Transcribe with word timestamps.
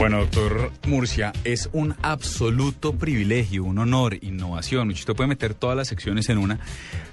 Bueno, 0.00 0.20
doctor 0.20 0.72
Murcia, 0.86 1.34
es 1.44 1.68
un 1.74 1.94
absoluto 2.00 2.94
privilegio, 2.94 3.64
un 3.64 3.76
honor, 3.76 4.16
innovación. 4.22 4.88
Usted 4.88 5.14
puede 5.14 5.28
meter 5.28 5.52
todas 5.52 5.76
las 5.76 5.88
secciones 5.88 6.30
en 6.30 6.38
una. 6.38 6.58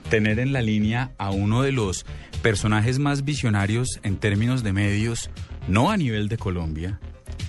Tener 0.09 0.39
en 0.39 0.53
la 0.53 0.61
línea 0.61 1.11
a 1.17 1.31
uno 1.31 1.63
de 1.63 1.73
los 1.73 2.05
personajes 2.41 2.97
más 2.97 3.25
visionarios 3.25 3.99
en 4.03 4.15
términos 4.15 4.63
de 4.63 4.71
medios, 4.71 5.29
no 5.67 5.91
a 5.91 5.97
nivel 5.97 6.29
de 6.29 6.37
Colombia, 6.37 7.01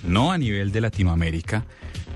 no 0.03 0.33
a 0.33 0.37
nivel 0.37 0.73
de 0.73 0.81
Latinoamérica, 0.81 1.65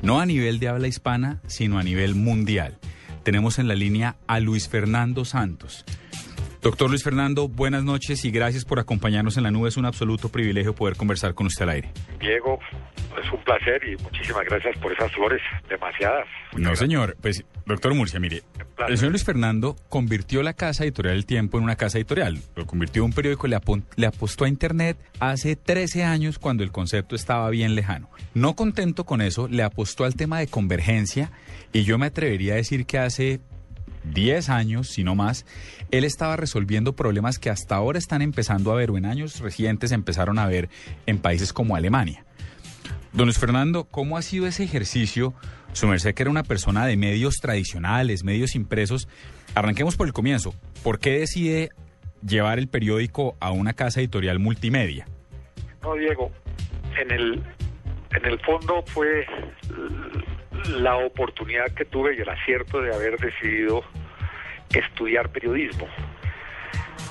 no 0.02 0.20
a 0.20 0.26
nivel 0.26 0.60
de 0.60 0.68
habla 0.68 0.90
hispana, 0.90 1.40
sino 1.48 1.80
a 1.80 1.84
nivel 1.84 2.16
mundial. 2.16 2.78
Tenemos 3.24 3.58
en 3.58 3.70
la 3.70 3.76
línea 3.76 4.18
a 4.28 4.42
Luis 4.42 4.68
Fernando 4.68 5.24
Santos. 5.24 5.86
Doctor 6.64 6.90
Luis 6.90 7.04
Fernando, 7.04 7.50
buenas 7.50 7.84
noches 7.84 8.24
y 8.24 8.32
gracias 8.32 8.64
por 8.64 8.80
acompañarnos 8.80 9.36
en 9.36 9.44
la 9.44 9.52
nube. 9.52 9.68
Es 9.68 9.76
un 9.76 9.86
absoluto 9.86 10.30
privilegio 10.30 10.74
poder 10.74 10.96
conversar 10.96 11.34
con 11.34 11.48
usted 11.48 11.64
al 11.64 11.72
aire. 11.72 11.92
Diego, 12.22 12.58
es 13.22 13.30
un 13.34 13.44
placer 13.44 13.82
y 13.86 14.02
muchísimas 14.02 14.46
gracias 14.46 14.78
por 14.78 14.94
esas 14.94 15.12
flores, 15.12 15.42
demasiadas. 15.68 16.26
No, 16.56 16.74
señor. 16.78 17.18
Pues, 17.22 17.44
doctor 17.66 17.94
Murcia, 17.94 18.18
mire, 18.22 18.44
el 18.88 18.98
señor 18.98 19.12
Luis 19.12 19.26
Fernando 19.26 19.76
convirtió 19.90 20.42
la 20.42 20.54
casa 20.54 20.86
editorial 20.86 21.18
El 21.18 21.26
Tiempo 21.26 21.58
en 21.58 21.66
una 21.66 21.76
casa 21.76 21.98
editorial. 21.98 22.40
Lo 22.56 22.66
convirtió 22.66 23.02
en 23.02 23.08
un 23.08 23.14
periódico, 23.14 23.48
le, 23.48 23.60
le 23.98 24.06
apostó 24.08 24.46
a 24.46 24.48
Internet 24.48 24.98
hace 25.20 25.58
13 25.58 26.06
años 26.06 26.40
cuando 26.40 26.64
el 26.64 26.72
concepto 26.72 27.18
estaba 27.18 27.50
bien 27.50 27.76
lejano. 27.76 28.10
No 28.36 28.56
contento 28.56 29.04
con 29.04 29.22
eso, 29.22 29.50
le 29.50 29.64
apostó 29.64 30.06
al 30.06 30.16
tema 30.16 30.40
de 30.40 30.48
convergencia 30.48 31.30
y 31.74 31.84
yo 31.84 31.98
me 31.98 32.06
atrevería 32.06 32.54
a 32.54 32.56
decir 32.56 32.86
que 32.86 33.00
hace 33.00 33.42
10 34.04 34.50
años, 34.50 34.90
si 34.90 35.04
no 35.04 35.16
más, 35.16 35.46
él 35.92 36.04
estaba 36.04 36.36
resolviendo 36.36 36.96
problemas 36.96 37.40
que 37.40 37.50
hasta 37.50 37.76
ahora 37.76 38.00
están 38.00 38.22
empezando 38.22 38.72
a 38.72 38.76
ver 38.76 38.92
o 38.92 38.98
en 38.98 39.06
años 39.06 39.40
recientes 39.40 39.92
empezaron 39.92 40.40
a 40.40 40.48
ver 40.48 40.70
en 41.06 41.20
países 41.20 41.54
como 41.54 41.76
Alemania. 41.76 42.26
Don 43.14 43.32
Fernando, 43.32 43.86
¿cómo 43.86 44.18
ha 44.18 44.22
sido 44.22 44.48
ese 44.48 44.64
ejercicio? 44.64 45.34
Su 45.72 45.88
merced 45.88 46.14
que 46.14 46.24
era 46.24 46.32
una 46.32 46.44
persona 46.44 46.86
de 46.86 46.98
medios 46.98 47.36
tradicionales, 47.36 48.24
medios 48.24 48.56
impresos. 48.56 49.08
Arranquemos 49.56 49.96
por 49.96 50.08
el 50.08 50.14
comienzo. 50.14 50.54
¿Por 50.84 51.00
qué 51.00 51.20
decide 51.20 51.70
llevar 52.26 52.58
el 52.58 52.68
periódico 52.68 53.36
a 53.40 53.52
una 53.52 53.74
casa 53.74 54.00
editorial 54.00 54.40
multimedia? 54.40 55.08
No, 55.84 55.94
Diego, 55.96 56.32
en 57.00 57.12
el, 57.12 57.44
en 58.16 58.26
el 58.26 58.40
fondo 58.40 58.84
fue 58.88 59.26
la 60.70 60.96
oportunidad 60.98 61.72
que 61.74 61.86
tuve 61.86 62.16
y 62.16 62.22
el 62.22 62.30
acierto 62.30 62.82
de 62.82 62.94
haber 62.94 63.18
decidido 63.18 63.84
estudiar 64.74 65.30
periodismo. 65.30 65.88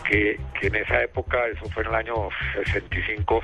Que, 0.09 0.39
en 0.61 0.75
esa 0.77 1.03
época, 1.03 1.47
eso 1.47 1.69
fue 1.71 1.83
en 1.85 1.89
el 1.91 1.95
año 1.95 2.15
65, 2.65 3.43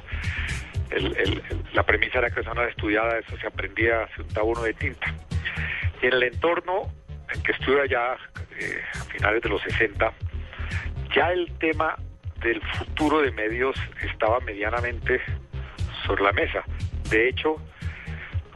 la 1.73 1.83
premisa 1.83 2.19
era 2.19 2.31
que 2.31 2.41
una 2.41 2.65
estudiada, 2.65 3.19
eso 3.19 3.37
se 3.37 3.47
aprendía 3.47 4.05
hace 4.05 4.23
un 4.23 4.29
tabuno 4.29 4.63
de 4.63 4.75
tinta. 4.75 5.15
Y 6.03 6.07
en 6.07 6.15
el 6.15 6.23
entorno 6.25 6.91
en 7.33 7.43
que 7.43 7.53
estuve 7.53 7.83
allá, 7.83 8.17
eh, 8.59 8.83
a 8.95 9.05
finales 9.05 9.43
de 9.43 9.49
los 9.49 9.63
60, 9.63 10.13
ya 11.15 11.33
el 11.33 11.51
tema 11.59 11.97
del 12.41 12.63
futuro 12.63 13.21
de 13.21 13.33
medios 13.33 13.77
estaba 14.03 14.41
medianamente 14.41 15.21
sobre 16.07 16.23
la 16.23 16.33
mesa. 16.33 16.65
De 17.11 17.29
hecho, 17.29 17.57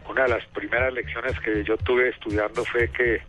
una 0.08 0.24
de 0.24 0.28
las 0.28 0.44
primeras 0.46 0.92
lecciones 0.92 1.38
que 1.40 1.64
yo 1.64 1.76
tuve 1.78 2.08
estudiando 2.08 2.64
fue 2.64 2.88
que 2.90 3.22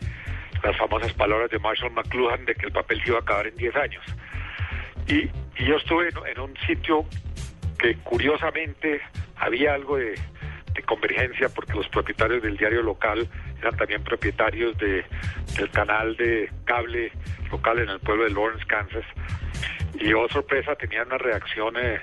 las 0.63 0.77
famosas 0.77 1.13
palabras 1.13 1.49
de 1.49 1.59
Marshall 1.59 1.91
McLuhan 1.91 2.45
de 2.45 2.55
que 2.55 2.67
el 2.67 2.71
papel 2.71 3.02
se 3.02 3.09
iba 3.09 3.17
a 3.19 3.21
acabar 3.21 3.47
en 3.47 3.55
10 3.57 3.75
años. 3.75 4.03
Y, 5.07 5.30
yo 5.63 5.77
estuve 5.77 6.09
en, 6.09 6.39
un 6.39 6.57
sitio 6.65 7.05
que 7.77 7.95
curiosamente 7.97 9.02
había 9.38 9.73
algo 9.73 9.97
de, 9.97 10.15
convergencia 10.85 11.47
porque 11.49 11.73
los 11.73 11.88
propietarios 11.88 12.41
del 12.41 12.57
diario 12.57 12.81
local 12.81 13.30
eran 13.59 13.77
también 13.77 14.03
propietarios 14.03 14.77
de, 14.80 15.05
del 15.55 15.69
canal 15.69 16.17
de 16.17 16.52
cable 16.65 17.11
local 17.49 17.80
en 17.80 17.89
el 17.89 17.99
pueblo 17.99 18.25
de 18.25 18.31
Lawrence, 18.31 18.65
Kansas. 18.65 19.05
Y 19.93 20.11
oh 20.14 20.27
sorpresa, 20.27 20.75
tenían 20.75 21.08
una 21.08 21.19
reacción 21.19 21.75
eh, 21.77 22.02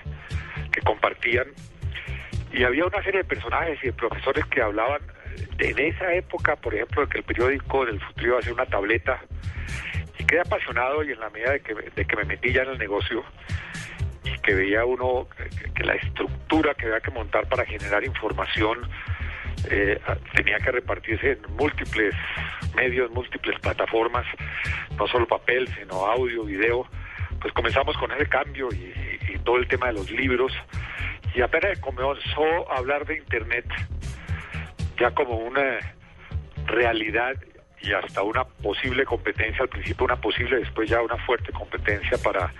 que 0.73 0.81
compartían 0.81 1.49
y 2.53 2.65
había 2.65 2.85
una 2.85 3.03
serie 3.03 3.23
de 3.23 3.25
personajes 3.25 3.79
y 3.83 3.87
de 3.87 3.93
profesores 3.93 4.45
que 4.47 4.61
hablaban 4.61 5.01
en 5.59 5.79
esa 5.79 6.13
época, 6.15 6.57
por 6.57 6.75
ejemplo, 6.75 7.03
de 7.03 7.09
que 7.09 7.19
el 7.19 7.25
periódico 7.25 7.87
del 7.87 8.01
futuro 8.01 8.27
iba 8.29 8.39
a 8.39 8.43
ser 8.43 8.53
una 8.53 8.67
tableta. 8.67 9.21
Y 10.19 10.25
quedé 10.25 10.41
apasionado 10.41 11.05
y 11.05 11.13
en 11.13 11.21
la 11.21 11.31
medida 11.31 11.53
de 11.53 11.61
que, 11.61 11.75
de 11.75 12.05
que 12.05 12.17
me 12.17 12.25
metí 12.25 12.53
ya 12.53 12.63
en 12.63 12.71
el 12.71 12.79
negocio 12.79 13.25
y 14.25 14.39
que 14.39 14.55
veía 14.55 14.85
uno 14.85 15.29
que, 15.75 15.85
la 15.85 15.95
estructura 15.95 16.75
que 16.75 16.87
había 16.87 17.01
que 17.01 17.11
montar 17.11 17.49
para 17.49 17.65
generar 17.65 18.05
información 18.05 18.79
eh, 19.71 19.99
tenía 20.35 20.59
que 20.59 20.73
repartirse 20.73 21.33
en 21.33 21.57
múltiples 21.57 22.15
medios, 22.75 23.11
múltiples 23.13 23.59
plataformas, 23.61 24.27
no 24.99 25.07
solo 25.07 25.27
papel, 25.27 25.69
sino 25.69 26.07
audio, 26.07 26.45
video. 26.45 26.87
Pues 27.41 27.55
comenzamos 27.55 27.97
con 27.97 28.13
ese 28.13 28.27
cambio 28.27 28.69
y 28.73 29.39
todo 29.39 29.57
el 29.57 29.67
tema 29.69 29.87
de 29.87 29.95
los 29.95 30.11
libros 30.11 30.53
y 31.35 31.43
apenas 31.43 31.79
comenzó 31.79 32.71
a 32.71 32.79
hablar 32.79 33.07
de 33.07 33.19
Internet 33.19 33.67
ya 34.99 35.11
como 35.13 35.37
una 35.37 35.79
realidad 36.67 37.35
y 37.81 37.93
hasta 37.93 38.23
una 38.23 38.45
posible 38.45 39.05
competencia, 39.05 39.63
al 39.63 39.69
principio 39.69 40.05
una 40.05 40.17
posible, 40.17 40.59
después 40.59 40.89
ya 40.91 41.01
una 41.01 41.17
fuerte 41.25 41.53
competencia 41.53 42.19
para, 42.19 42.53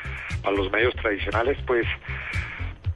para 0.43 0.57
los 0.57 0.71
medios 0.73 0.95
tradicionales, 0.97 1.59
pues, 1.67 1.87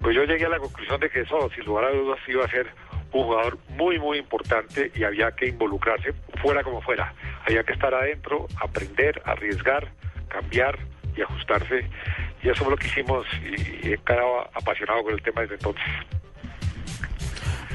pues 0.01 0.17
yo 0.17 0.25
llegué 0.25 0.47
a 0.47 0.49
la 0.49 0.59
conclusión 0.59 0.99
de 1.01 1.11
que 1.11 1.21
eso, 1.21 1.51
sin 1.55 1.65
lugar 1.65 1.85
a 1.85 1.91
dudas, 1.91 2.19
iba 2.27 2.45
a 2.45 2.49
ser 2.49 2.69
un 3.13 3.25
jugador 3.25 3.59
muy, 3.71 3.99
muy 3.99 4.19
importante 4.19 4.91
y 4.95 5.05
había 5.05 5.33
que 5.33 5.49
involucrarse 5.49 6.15
fuera 6.41 6.63
como 6.63 6.81
fuera. 6.81 7.15
Había 7.47 7.63
que 7.63 7.75
estar 7.75 7.95
adentro, 7.95 8.47
aprender, 8.61 9.21
arriesgar, 9.25 9.89
cambiar 10.29 10.79
y 11.17 11.23
ajustarse 11.23 11.89
y 12.45 12.51
eso 12.51 12.63
es 12.65 12.71
lo 12.71 12.77
que 12.77 12.87
hicimos 12.87 13.27
y, 13.43 13.93
he 13.93 13.99
quedado 13.99 14.41
apasionado 14.55 15.03
con 15.03 15.15
el 15.15 15.23
tema 15.23 15.41
desde 15.41 15.55
entonces. 15.55 15.85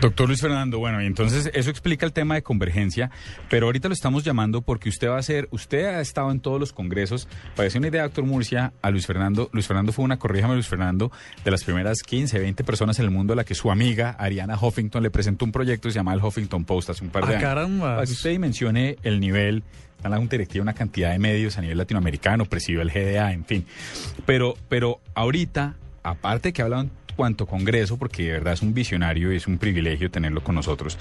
Doctor 0.02 0.28
Luis 0.28 0.40
Fernando, 0.40 0.80
bueno, 0.80 1.02
y 1.02 1.06
entonces 1.06 1.52
eso 1.54 1.70
explica 1.70 2.06
el 2.06 2.14
tema 2.14 2.36
de 2.36 2.42
convergencia, 2.42 3.12
pero 3.50 3.66
ahorita 3.66 3.90
lo 3.90 3.94
estamos 3.94 4.24
llamando 4.24 4.62
porque 4.62 4.88
usted 4.88 5.10
va 5.10 5.18
a 5.18 5.24
ser, 5.24 5.50
usted 5.52 5.88
ha 5.88 6.00
estado 6.00 6.32
en 6.32 6.40
todos 6.40 6.58
los 6.58 6.72
congresos, 6.72 7.28
parece 7.54 7.80
una 7.80 7.90
idea, 7.90 8.04
doctor 8.04 8.24
Murcia, 8.24 8.72
a 8.82 8.92
Luis 8.92 9.06
Fernando, 9.06 9.50
Luis 9.52 9.68
Fernando 9.68 9.92
fue 9.92 10.06
una, 10.06 10.18
corríjame 10.18 10.54
Luis 10.54 10.68
Fernando, 10.68 11.12
de 11.44 11.52
las 11.52 11.66
primeras 11.66 12.02
15, 12.02 12.40
20 12.40 12.64
personas 12.64 12.98
en 13.00 13.06
el 13.06 13.12
mundo 13.12 13.34
a 13.34 13.36
la 13.36 13.44
que 13.44 13.56
su 13.56 13.72
amiga 13.72 14.12
Ariana 14.12 14.58
Huffington 14.58 15.04
le 15.04 15.12
presentó 15.12 15.44
un 15.44 15.52
proyecto 15.52 15.90
que 15.90 15.92
se 15.92 16.00
llama 16.00 16.14
el 16.14 16.24
Huffington 16.24 16.64
Post 16.64 16.92
hace 16.92 17.04
un 17.04 17.10
par 17.10 17.26
de 17.26 17.34
ah, 17.34 17.38
años. 17.38 17.44
Caramba. 17.44 17.96
Para 17.96 18.06
que 18.06 18.14
usted 18.14 18.30
dimensione 18.30 18.96
el 19.04 19.20
nivel 19.20 19.64
está 19.98 20.08
en 20.08 20.12
la 20.12 20.18
Junta 20.18 20.32
Directiva 20.32 20.64
una 20.64 20.74
cantidad 20.74 21.12
de 21.12 21.20
medios 21.20 21.58
a 21.58 21.62
nivel 21.62 21.78
latinoamericano, 21.78 22.46
presidió 22.46 22.82
el 22.82 22.90
GDA, 22.90 23.34
en 23.34 23.44
fin. 23.44 23.66
Pero, 24.26 24.56
pero 24.70 25.02
ahorita, 25.14 25.76
aparte 26.04 26.54
que 26.54 26.62
hablan 26.62 26.90
cuanto 27.20 27.46
Congreso, 27.46 27.98
porque 27.98 28.24
de 28.24 28.32
verdad 28.32 28.54
es 28.54 28.62
un 28.62 28.74
visionario 28.74 29.34
y 29.34 29.36
es 29.36 29.46
un 29.46 29.58
privilegio 29.58 30.10
tenerlo 30.10 30.42
con 30.42 30.56
nosotros. 30.56 30.98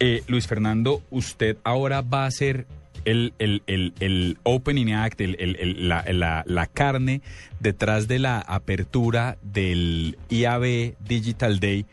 Eh, 0.00 0.22
Luis 0.26 0.46
Fernando, 0.46 1.02
usted 1.10 1.58
ahora 1.64 2.00
va 2.00 2.24
a 2.24 2.30
ser 2.30 2.66
el, 3.04 3.34
el, 3.38 3.62
el, 3.66 3.92
el 4.00 4.38
Opening 4.42 4.94
Act, 4.94 5.20
la, 5.20 6.44
la, 6.46 6.66
carne 6.68 7.20
detrás 7.60 8.08
de 8.08 8.20
la 8.20 8.38
apertura 8.38 9.36
del 9.42 10.16
IAB 10.30 10.94
Digital 11.06 11.60
Day. 11.60 11.84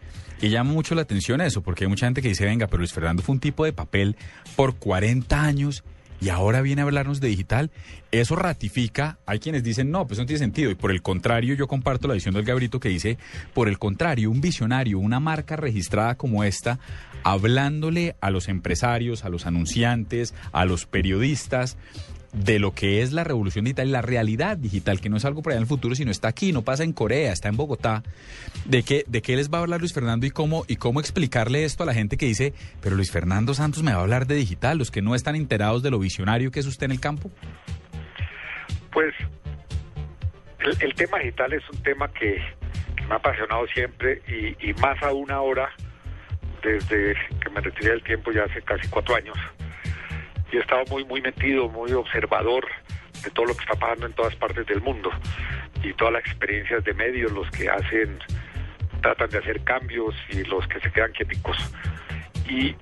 Y 0.41 0.47
llama 0.47 0.71
mucho 0.71 0.95
la 0.95 1.01
atención 1.01 1.41
eso, 1.41 1.61
porque 1.61 1.83
hay 1.83 1.89
mucha 1.89 2.05
gente 2.05 2.21
que 2.21 2.29
dice, 2.29 2.45
venga, 2.45 2.67
pero 2.67 2.77
Luis 2.77 2.93
Fernando 2.93 3.21
fue 3.21 3.33
un 3.33 3.41
tipo 3.41 3.65
de 3.65 3.73
papel 3.73 4.15
por 4.55 4.75
40 4.75 5.43
años 5.43 5.83
y 6.21 6.29
ahora 6.29 6.61
viene 6.61 6.81
a 6.81 6.85
hablarnos 6.85 7.19
de 7.19 7.27
digital. 7.27 7.71
Eso 8.11 8.35
ratifica, 8.35 9.17
hay 9.25 9.39
quienes 9.39 9.63
dicen, 9.63 9.89
no, 9.89 10.05
pues 10.05 10.19
no 10.19 10.25
tiene 10.25 10.39
sentido. 10.39 10.69
Y 10.69 10.75
por 10.75 10.91
el 10.91 11.01
contrario, 11.01 11.55
yo 11.55 11.67
comparto 11.67 12.07
la 12.07 12.13
visión 12.13 12.35
del 12.35 12.45
Gabrito 12.45 12.79
que 12.79 12.89
dice, 12.89 13.17
por 13.53 13.67
el 13.67 13.79
contrario, 13.79 14.29
un 14.29 14.39
visionario, 14.39 14.99
una 14.99 15.19
marca 15.19 15.55
registrada 15.55 16.15
como 16.15 16.43
esta, 16.43 16.79
hablándole 17.23 18.15
a 18.21 18.29
los 18.29 18.47
empresarios, 18.47 19.25
a 19.25 19.29
los 19.29 19.47
anunciantes, 19.47 20.35
a 20.51 20.65
los 20.65 20.85
periodistas, 20.85 21.77
de 22.33 22.59
lo 22.59 22.73
que 22.73 23.01
es 23.01 23.11
la 23.11 23.23
revolución 23.23 23.65
digital 23.65 23.87
y 23.87 23.91
la 23.91 24.01
realidad 24.01 24.57
digital, 24.57 25.01
que 25.01 25.09
no 25.09 25.17
es 25.17 25.25
algo 25.25 25.41
para 25.41 25.53
allá 25.53 25.59
en 25.59 25.63
el 25.63 25.67
futuro, 25.67 25.95
sino 25.95 26.11
está 26.11 26.29
aquí, 26.29 26.51
no 26.51 26.61
pasa 26.61 26.83
en 26.83 26.93
Corea, 26.93 27.33
está 27.33 27.49
en 27.49 27.57
Bogotá, 27.57 28.03
de 28.65 28.83
qué, 28.83 29.03
de 29.07 29.21
qué 29.21 29.35
les 29.35 29.49
va 29.51 29.57
a 29.57 29.61
hablar 29.61 29.81
Luis 29.81 29.93
Fernando 29.93 30.25
y 30.25 30.31
cómo, 30.31 30.63
y 30.67 30.77
cómo 30.77 30.99
explicarle 30.99 31.65
esto 31.65 31.83
a 31.83 31.85
la 31.85 31.93
gente 31.93 32.17
que 32.17 32.25
dice, 32.25 32.53
pero 32.81 32.95
Luis 32.95 33.11
Fernando 33.11 33.53
Santos 33.53 33.83
me 33.83 33.91
va 33.91 33.99
a 33.99 34.01
hablar 34.01 34.27
de 34.27 34.35
digital, 34.35 34.77
los 34.77 34.91
que 34.91 35.01
no 35.01 35.15
están 35.15 35.35
enterados 35.35 35.83
de 35.83 35.91
lo 35.91 35.99
visionario 35.99 36.51
que 36.51 36.61
es 36.61 36.65
usted 36.65 36.85
en 36.85 36.91
el 36.91 36.99
campo. 36.99 37.29
Pues 38.91 39.13
el, 40.59 40.93
tema 40.95 41.19
digital 41.19 41.53
es 41.53 41.63
un 41.69 41.81
tema 41.83 42.11
que, 42.13 42.41
me 43.07 43.13
ha 43.13 43.17
apasionado 43.17 43.65
siempre 43.67 44.21
y, 44.27 44.69
y 44.69 44.73
más 44.75 45.01
aún 45.03 45.31
ahora, 45.31 45.69
desde 46.63 47.15
que 47.41 47.49
me 47.49 47.59
retiré 47.59 47.89
del 47.89 48.03
tiempo 48.03 48.31
ya 48.31 48.43
hace 48.43 48.61
casi 48.61 48.87
cuatro 48.87 49.15
años 49.15 49.35
y 50.51 50.57
he 50.57 50.59
estado 50.59 50.83
muy, 50.89 51.03
muy 51.05 51.21
metido, 51.21 51.69
muy 51.69 51.91
observador 51.93 52.67
de 53.23 53.29
todo 53.31 53.45
lo 53.45 53.55
que 53.55 53.61
está 53.61 53.75
pasando 53.75 54.05
en 54.05 54.13
todas 54.13 54.35
partes 54.35 54.65
del 54.67 54.81
mundo 54.81 55.09
y 55.83 55.93
todas 55.93 56.13
las 56.13 56.23
experiencias 56.23 56.83
de 56.83 56.93
medios, 56.93 57.31
los 57.31 57.49
que 57.51 57.69
hacen 57.69 58.19
tratan 59.01 59.29
de 59.29 59.39
hacer 59.39 59.63
cambios 59.63 60.15
y 60.29 60.43
los 60.43 60.67
que 60.67 60.79
se 60.79 60.91
quedan 60.91 61.11
quieticos. 61.11 61.57
Y, 62.47 62.75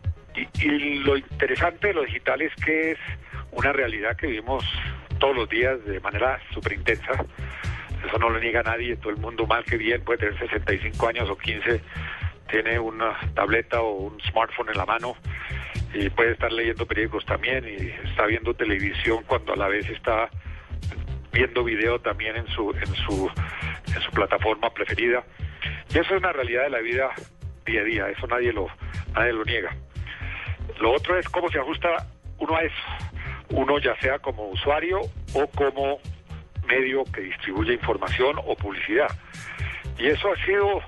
lo 1.04 1.18
interesante 1.18 1.88
de 1.88 1.94
lo 1.94 2.04
digital 2.04 2.42
es 2.42 2.54
que 2.64 2.92
es 2.92 2.98
una 3.52 3.74
realidad 3.74 4.16
que 4.16 4.28
vivimos 4.28 4.64
todos 5.20 5.36
los 5.36 5.50
días 5.50 5.84
de 5.86 6.00
manera 6.00 6.40
súper 6.54 6.74
intensa. 6.74 7.26
Eso 8.06 8.18
no 8.20 8.30
lo 8.30 8.40
niega 8.40 8.64
nadie, 8.64 8.96
todo 8.96 9.10
el 9.10 9.18
mundo 9.18 9.46
mal 9.46 9.66
que 9.66 9.78
bien 9.78 10.02
puede 10.02 10.20
tener 10.20 10.40
65 10.40 11.08
años 11.08 11.30
o 11.30 11.38
15, 11.38 11.82
tiene 12.50 12.80
una 12.80 13.18
tableta 13.34 13.82
o 13.82 13.92
un 13.92 14.22
smartphone 14.22 14.70
en 14.70 14.78
la 14.78 14.86
mano 14.86 15.16
y 15.94 16.10
puede 16.10 16.32
estar 16.32 16.52
leyendo 16.52 16.86
periódicos 16.86 17.26
también 17.26 17.66
y 17.68 17.88
está 18.08 18.26
viendo 18.26 18.54
televisión 18.54 19.24
cuando 19.26 19.54
a 19.54 19.56
la 19.56 19.68
vez 19.68 19.90
está 19.90 20.30
viendo 21.32 21.64
video 21.64 22.00
también 22.00 22.36
en 22.36 22.48
su 22.48 22.72
en 22.72 22.94
su 22.96 23.30
en 23.88 24.02
su 24.02 24.12
plataforma 24.12 24.70
preferida. 24.72 25.24
Y 25.94 25.98
eso 25.98 26.16
es 26.16 26.22
una 26.22 26.34
realidad 26.34 26.64
de 26.64 26.70
la 26.70 26.80
vida 26.80 27.10
día 27.66 27.82
a 27.82 27.84
día 27.84 28.10
eso 28.10 28.28
nadie 28.28 28.54
lo 28.54 28.68
nadie 29.14 29.34
lo 29.34 29.44
niega. 29.46 29.76
Lo 30.80 30.92
otro 30.94 31.18
es 31.18 31.28
cómo 31.30 31.50
se 31.50 31.60
ajusta 31.60 32.08
uno 32.38 32.56
a 32.56 32.62
eso 32.62 33.10
uno 33.52 33.80
ya 33.80 33.96
sea 34.00 34.20
como 34.20 34.48
usuario 34.50 35.02
o 35.34 35.48
como 35.48 36.00
medio 36.68 37.04
que 37.06 37.22
distribuye 37.22 37.74
información 37.74 38.38
o 38.46 38.56
publicidad. 38.56 39.10
Y 39.98 40.08
eso 40.08 40.32
ha 40.32 40.46
sido 40.46 40.82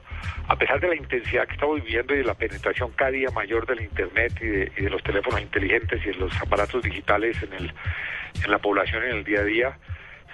a 0.51 0.55
pesar 0.57 0.81
de 0.81 0.89
la 0.89 0.95
intensidad 0.97 1.47
que 1.47 1.53
estamos 1.53 1.81
viviendo 1.81 2.13
y 2.13 2.17
de 2.17 2.23
la 2.25 2.33
penetración 2.33 2.91
cada 2.97 3.11
día 3.11 3.29
mayor 3.33 3.65
del 3.65 3.83
Internet 3.83 4.33
y 4.41 4.81
de, 4.81 4.89
los 4.89 5.01
teléfonos 5.01 5.39
inteligentes 5.39 6.01
y 6.03 6.07
de 6.09 6.15
los 6.15 6.41
aparatos 6.41 6.83
digitales 6.83 7.41
en, 7.41 7.53
el, 7.53 7.73
en 8.43 8.51
la 8.51 8.57
población 8.57 9.01
en 9.03 9.11
el 9.11 9.23
día 9.23 9.39
a 9.39 9.43
día, 9.45 9.77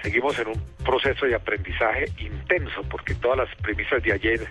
seguimos 0.01 0.39
en 0.39 0.47
un 0.47 0.65
proceso 0.83 1.27
de 1.27 1.35
aprendizaje 1.35 2.05
intenso, 2.17 2.81
porque 2.89 3.13
todas 3.13 3.37
las 3.37 3.55
premisas 3.57 4.01
de 4.01 4.13
ayer, 4.13 4.47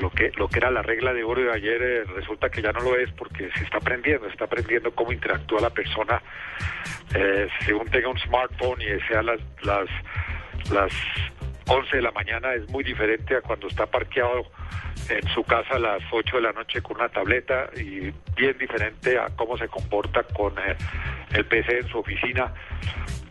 lo 0.00 0.08
que, 0.08 0.32
lo 0.38 0.48
que 0.48 0.58
era 0.58 0.70
la 0.70 0.80
regla 0.80 1.12
de 1.12 1.22
oro 1.22 1.42
de 1.42 1.52
ayer, 1.52 1.82
eh, 1.82 2.04
resulta 2.04 2.48
que 2.48 2.62
ya 2.62 2.72
no 2.72 2.80
lo 2.80 2.96
es 2.96 3.12
porque 3.12 3.50
se 3.58 3.64
está 3.64 3.76
aprendiendo, 3.76 4.24
se 4.24 4.32
está 4.32 4.46
aprendiendo 4.46 4.90
cómo 4.92 5.12
interactúa 5.12 5.60
la 5.60 5.70
persona 5.70 6.22
eh, 7.14 7.46
según 7.66 7.90
tenga 7.90 8.08
un 8.08 8.18
smartphone 8.18 8.80
y 8.80 9.00
sea 9.06 9.22
las, 9.22 9.38
las, 9.62 9.90
las 10.72 10.92
11 11.68 11.96
de 11.96 12.02
la 12.02 12.12
mañana 12.12 12.54
es 12.54 12.68
muy 12.68 12.84
diferente 12.84 13.36
a 13.36 13.40
cuando 13.40 13.66
está 13.66 13.86
parqueado 13.86 14.44
en 15.08 15.26
su 15.28 15.42
casa 15.44 15.76
a 15.76 15.78
las 15.78 16.02
8 16.10 16.36
de 16.36 16.42
la 16.42 16.52
noche 16.52 16.80
con 16.80 16.96
una 16.96 17.08
tableta 17.08 17.70
y 17.76 18.12
bien 18.36 18.56
diferente 18.58 19.18
a 19.18 19.26
cómo 19.36 19.56
se 19.58 19.68
comporta 19.68 20.22
con 20.24 20.52
eh, 20.58 20.76
el 21.32 21.44
PC 21.44 21.78
en 21.78 21.88
su 21.88 21.98
oficina. 21.98 22.52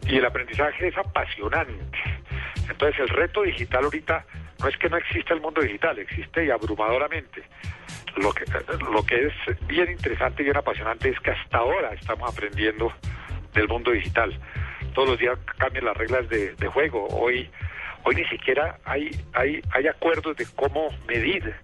Y 0.08 0.18
el 0.18 0.26
aprendizaje 0.26 0.88
es 0.88 0.98
apasionante. 0.98 1.98
Entonces 2.70 3.00
el 3.00 3.10
reto 3.10 3.42
digital 3.44 3.86
ahorita 3.86 4.26
no 4.62 4.68
es 4.68 4.78
que 4.78 4.90
no 4.90 4.98
exista 4.98 5.34
el 5.34 5.42
mundo 5.42 5.62
digital, 5.62 5.98
existe 6.00 6.46
y 6.46 6.52
abrumadoramente. 6.52 7.44
Lo 8.18 8.32
que, 8.32 8.46
lo 8.92 9.06
que 9.06 9.28
es 9.28 9.68
bien 9.68 9.92
interesante 9.92 10.42
y 10.42 10.46
bien 10.46 10.58
apasionante 10.58 11.10
es 11.10 11.20
que 11.20 11.32
hasta 11.32 11.58
ahora 11.58 11.94
estamos 11.94 12.32
aprendiendo 12.32 12.94
del 13.54 13.68
mundo 13.68 13.92
digital. 13.92 14.38
Todos 14.94 15.10
los 15.10 15.20
días 15.20 15.38
cambian 15.58 15.86
las 15.86 15.98
reglas 15.98 16.30
de, 16.30 16.56
de 16.56 16.68
juego. 16.68 17.08
Hoy 17.10 17.50
Hoy 18.08 18.16
ni 18.16 18.26
siquiera 18.26 18.78
hay, 18.86 19.10
hay, 19.34 19.62
hay 19.72 19.88
acuerdos 19.88 20.38
de 20.38 20.46
cómo 20.56 20.90
medir 21.08 21.56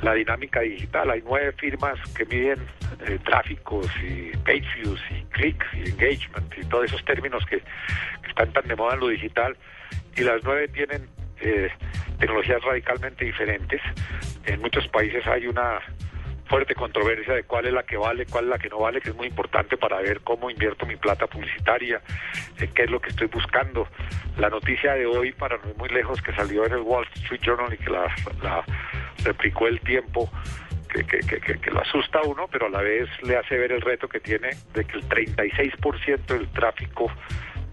la 0.00 0.14
dinámica 0.14 0.60
digital. 0.60 1.10
Hay 1.10 1.22
nueve 1.24 1.52
firmas 1.58 1.98
que 2.14 2.24
miden 2.24 2.60
eh, 3.06 3.18
tráficos 3.24 3.86
y 4.00 4.30
page 4.44 4.64
views 4.76 5.00
y 5.10 5.24
clics 5.24 5.66
y 5.74 5.90
engagement 5.90 6.54
y 6.56 6.64
todos 6.66 6.84
esos 6.84 7.04
términos 7.04 7.44
que, 7.46 7.62
están 8.28 8.52
tan 8.52 8.68
de 8.68 8.76
moda 8.76 8.94
en 8.94 9.00
lo 9.00 9.08
digital. 9.08 9.56
Y 10.16 10.20
las 10.20 10.42
nueve 10.44 10.68
tienen 10.68 11.08
eh, 11.40 11.68
tecnologías 12.20 12.62
radicalmente 12.62 13.24
diferentes. 13.24 13.80
En 14.44 14.60
muchos 14.60 14.86
países 14.88 15.26
hay 15.26 15.48
una 15.48 15.80
fuerte 16.46 16.74
controversia 16.74 17.34
de 17.34 17.44
cuál 17.44 17.66
es 17.66 17.72
la 17.72 17.82
que 17.82 17.96
vale, 17.96 18.26
cuál 18.26 18.44
es 18.44 18.50
la 18.50 18.58
que 18.58 18.68
no 18.68 18.78
vale, 18.78 19.00
que 19.00 19.10
es 19.10 19.16
muy 19.16 19.26
importante 19.26 19.76
para 19.76 20.00
ver 20.00 20.20
cómo 20.20 20.50
invierto 20.50 20.86
mi 20.86 20.96
plata 20.96 21.26
publicitaria, 21.26 22.00
eh, 22.58 22.70
qué 22.74 22.84
es 22.84 22.90
lo 22.90 23.00
que 23.00 23.10
estoy 23.10 23.26
buscando. 23.28 23.88
La 24.36 24.48
noticia 24.48 24.94
de 24.94 25.06
hoy, 25.06 25.32
para 25.32 25.58
no 25.58 25.70
ir 25.70 25.76
muy 25.76 25.88
lejos, 25.88 26.20
que 26.22 26.32
salió 26.34 26.64
en 26.64 26.72
el 26.72 26.80
Wall 26.80 27.06
Street 27.14 27.40
Journal 27.42 27.72
y 27.72 27.78
que 27.78 27.90
la, 27.90 28.14
la 28.42 28.64
replicó 29.24 29.66
el 29.66 29.80
tiempo, 29.80 30.30
que, 30.88 31.04
que, 31.04 31.40
que, 31.40 31.58
que, 31.58 31.70
lo 31.70 31.80
asusta 31.80 32.20
a 32.20 32.22
uno, 32.22 32.46
pero 32.50 32.66
a 32.66 32.70
la 32.70 32.80
vez 32.80 33.08
le 33.22 33.36
hace 33.36 33.58
ver 33.58 33.72
el 33.72 33.80
reto 33.80 34.08
que 34.08 34.20
tiene 34.20 34.50
de 34.72 34.84
que 34.84 34.96
el 34.96 35.08
36% 35.08 36.26
del 36.26 36.48
tráfico 36.52 37.10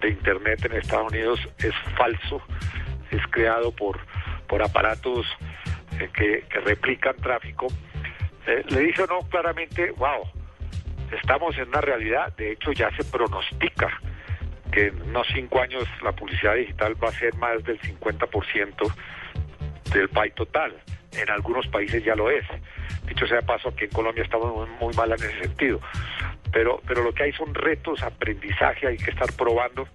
de 0.01 0.09
Internet 0.09 0.65
en 0.65 0.73
Estados 0.73 1.11
Unidos 1.11 1.39
es 1.59 1.73
falso, 1.95 2.41
es 3.11 3.21
creado 3.29 3.71
por, 3.71 3.99
por 4.47 4.63
aparatos 4.63 5.25
eh, 5.99 6.09
que, 6.13 6.43
que 6.49 6.59
replican 6.61 7.15
tráfico 7.17 7.67
eh, 8.47 8.63
le 8.69 8.79
dice 8.81 9.05
no 9.07 9.19
claramente, 9.29 9.91
wow, 9.91 10.23
estamos 11.11 11.57
en 11.57 11.69
una 11.69 11.81
realidad, 11.81 12.33
de 12.35 12.53
hecho 12.53 12.71
ya 12.71 12.89
se 12.95 13.03
pronostica 13.05 13.99
que 14.71 14.87
en 14.87 15.01
unos 15.03 15.27
cinco 15.33 15.61
años 15.61 15.83
la 16.01 16.11
publicidad 16.11 16.55
digital 16.55 17.01
va 17.01 17.09
a 17.09 17.11
ser 17.11 17.35
más 17.35 17.63
del 17.63 17.79
50% 17.79 18.93
del 19.93 20.09
PAI 20.09 20.31
total. 20.31 20.73
En 21.11 21.29
algunos 21.29 21.67
países 21.67 22.03
ya 22.03 22.15
lo 22.15 22.31
es. 22.31 22.43
Dicho 23.05 23.27
sea 23.27 23.41
paso, 23.41 23.69
aquí 23.69 23.85
en 23.85 23.91
Colombia 23.91 24.23
estamos 24.23 24.67
muy, 24.81 24.93
mal 24.95 25.11
en 25.11 25.17
ese 25.17 25.41
sentido. 25.41 25.79
Pero, 26.51 26.81
pero 26.87 27.03
lo 27.03 27.13
que 27.13 27.23
hay 27.23 27.33
son 27.33 27.53
retos, 27.53 28.01
aprendizaje, 28.01 28.87
hay 28.87 28.97
que 28.97 29.11
estar 29.11 29.31
probando 29.33 29.87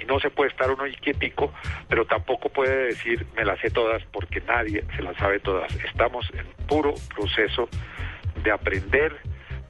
y 0.00 0.04
no 0.04 0.18
se 0.18 0.30
puede 0.30 0.50
estar 0.50 0.70
uno 0.70 0.84
quietico, 1.00 1.52
pero 1.88 2.04
tampoco 2.04 2.48
puede 2.48 2.86
decir 2.86 3.26
me 3.36 3.44
las 3.44 3.60
sé 3.60 3.70
todas 3.70 4.02
porque 4.12 4.40
nadie 4.40 4.84
se 4.96 5.02
las 5.02 5.16
sabe 5.16 5.38
todas. 5.38 5.72
Estamos 5.84 6.28
en 6.34 6.46
puro 6.66 6.94
proceso 7.14 7.68
de 8.44 8.52
aprender, 8.52 9.16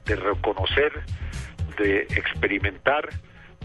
de 0.05 0.15
reconocer, 0.15 0.91
de 1.77 2.01
experimentar 2.15 3.09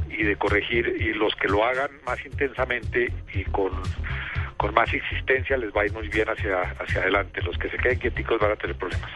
y 0.08 0.22
de 0.22 0.36
corregir 0.36 0.96
y 0.98 1.12
los 1.14 1.34
que 1.36 1.48
lo 1.48 1.64
hagan 1.64 1.90
más 2.06 2.24
intensamente 2.24 3.12
y 3.34 3.44
con, 3.44 3.70
con 4.56 4.74
más 4.74 4.92
existencia 4.92 5.56
les 5.56 5.70
va 5.74 5.82
a 5.82 5.86
ir 5.86 5.92
muy 5.92 6.08
bien 6.08 6.28
hacia, 6.28 6.62
hacia 6.62 7.02
adelante. 7.02 7.42
Los 7.42 7.56
que 7.58 7.68
se 7.70 7.76
queden 7.76 7.98
quieticos 7.98 8.40
van 8.40 8.52
a 8.52 8.56
tener 8.56 8.76
problemas. 8.76 9.10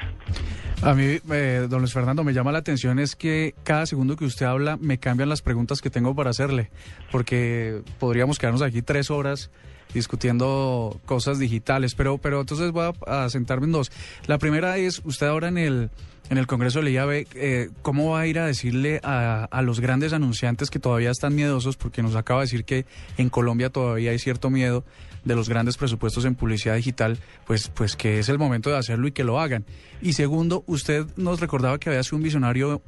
A 0.82 0.92
mí, 0.92 1.18
eh, 1.32 1.66
don 1.68 1.80
Luis 1.80 1.94
Fernando, 1.94 2.24
me 2.24 2.34
llama 2.34 2.52
la 2.52 2.58
atención 2.58 2.98
es 2.98 3.16
que 3.16 3.54
cada 3.64 3.86
segundo 3.86 4.16
que 4.16 4.26
usted 4.26 4.44
habla 4.44 4.76
me 4.76 4.98
cambian 4.98 5.30
las 5.30 5.40
preguntas 5.40 5.80
que 5.80 5.88
tengo 5.88 6.14
para 6.14 6.30
hacerle, 6.30 6.70
porque 7.10 7.80
podríamos 7.98 8.38
quedarnos 8.38 8.60
aquí 8.60 8.82
tres 8.82 9.10
horas 9.10 9.50
discutiendo 9.94 11.00
cosas 11.06 11.38
digitales, 11.38 11.94
pero, 11.94 12.18
pero 12.18 12.40
entonces 12.40 12.72
voy 12.72 12.92
a, 13.06 13.28
sentarme 13.30 13.66
en 13.66 13.72
dos. 13.72 13.92
La 14.26 14.38
primera 14.38 14.76
es, 14.76 15.00
usted 15.04 15.26
ahora 15.26 15.48
en 15.48 15.58
el, 15.58 15.90
en 16.28 16.38
el 16.38 16.46
Congreso 16.46 16.82
le 16.82 16.90
IAB, 16.90 17.26
eh, 17.34 17.70
¿cómo 17.82 18.10
va 18.10 18.20
a 18.20 18.26
ir 18.26 18.38
a 18.38 18.46
decirle 18.46 19.00
a, 19.02 19.44
a, 19.44 19.62
los 19.62 19.80
grandes 19.80 20.12
anunciantes 20.12 20.70
que 20.70 20.78
todavía 20.78 21.10
están 21.10 21.34
miedosos, 21.34 21.76
porque 21.76 22.02
nos 22.02 22.16
acaba 22.16 22.40
de 22.40 22.46
decir 22.46 22.64
que 22.64 22.84
en 23.16 23.30
Colombia 23.30 23.70
todavía 23.70 24.10
hay 24.10 24.18
cierto 24.18 24.50
miedo 24.50 24.84
de 25.24 25.34
los 25.34 25.48
grandes 25.48 25.76
presupuestos 25.76 26.24
en 26.24 26.34
publicidad 26.34 26.76
digital, 26.76 27.18
pues, 27.46 27.68
pues 27.68 27.96
que 27.96 28.18
es 28.18 28.28
el 28.28 28.38
momento 28.38 28.70
de 28.70 28.76
hacerlo 28.76 29.06
y 29.08 29.12
que 29.12 29.24
lo 29.24 29.40
hagan? 29.40 29.64
Y 30.02 30.12
segundo, 30.12 30.64
usted 30.66 31.06
nos 31.16 31.40
recordaba 31.40 31.78
que 31.78 31.88
había 31.88 32.02
sido 32.02 32.18
un 32.18 32.22
visionario 32.24 32.82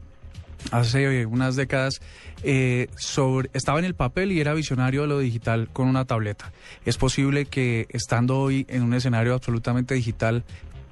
hace 0.73 1.27
unas 1.27 1.57
décadas 1.57 2.01
eh, 2.43 2.89
sobre, 2.97 3.51
estaba 3.55 3.79
en 3.79 3.85
el 3.85 3.95
papel 3.95 4.33
y 4.33 4.41
era 4.41 4.55
visionario 4.55 5.03
de 5.03 5.09
lo 5.09 5.19
digital 5.19 5.69
con 5.73 5.89
una 5.89 6.05
tableta. 6.05 6.53
¿Es 6.85 6.99
posible 6.99 7.47
que 7.47 7.87
estando 7.91 8.39
hoy 8.39 8.67
en 8.69 8.83
un 8.83 8.95
escenario 8.95 9.35
absolutamente 9.35 9.95
digital 9.95 10.45